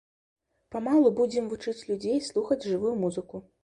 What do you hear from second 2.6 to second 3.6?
жывую музыку.